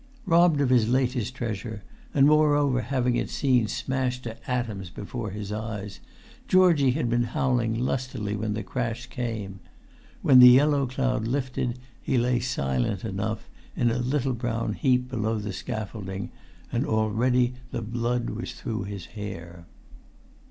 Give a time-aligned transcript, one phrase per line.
[0.25, 5.51] Robbed of his latest treasure, and moreover having seen it smashed to atoms before his
[5.51, 5.99] eyes,
[6.47, 9.59] Georgie had been howling lustily when the crash came:
[10.23, 15.37] when the yellow cloud lifted he lay silent enough, in a little brown heap below
[15.37, 16.31] the scaffolding,
[16.71, 19.67] and already the blood was through his hair.